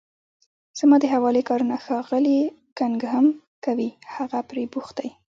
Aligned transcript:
زما 0.79 0.95
د 1.01 1.05
حوالې 1.13 1.41
کارونه 1.49 1.75
ښاغلی 1.85 2.39
کننګهم 2.77 3.27
کوي، 3.65 3.89
هغه 4.15 4.39
پرې 4.49 4.63
بوخت 4.73 4.93
دی. 4.99 5.09